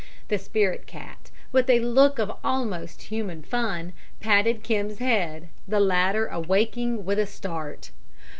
The 0.29 0.39
spirit 0.39 0.87
cat, 0.87 1.29
with 1.51 1.69
a 1.69 1.79
look 1.79 2.17
of 2.17 2.31
almost 2.43 3.03
human 3.03 3.43
fun, 3.43 3.93
patted 4.19 4.63
Kim's 4.63 4.97
head, 4.97 5.49
the 5.67 5.79
latter 5.79 6.25
awaking 6.25 7.05
with 7.05 7.19
a 7.19 7.27
start. 7.27 7.91